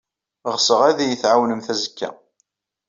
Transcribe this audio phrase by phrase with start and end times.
[0.53, 2.09] Ɣseɣ ad iyi-tɛawnemt azekka.